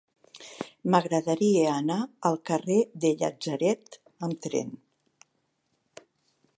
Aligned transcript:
M'agradaria 0.93 1.67
anar 1.73 1.97
al 2.31 2.39
carrer 2.51 2.79
del 3.05 3.15
Llatzeret 3.21 4.01
amb 4.29 4.41
tren. 4.47 4.75